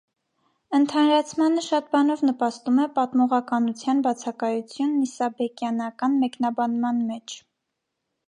[0.75, 7.37] Ընդհանրացմանը շատ բանով նպաստում է պատմողականության բացակայությունն իսաբեկյանական մեկնաբանման մեջ։